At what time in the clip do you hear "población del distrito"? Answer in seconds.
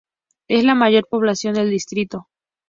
1.07-2.27